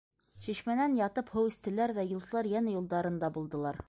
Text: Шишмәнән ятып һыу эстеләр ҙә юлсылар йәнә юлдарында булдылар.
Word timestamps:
Шишмәнән 0.45 0.95
ятып 0.99 1.29
һыу 1.33 1.51
эстеләр 1.51 1.93
ҙә 1.99 2.07
юлсылар 2.15 2.49
йәнә 2.55 2.75
юлдарында 2.77 3.31
булдылар. 3.37 3.79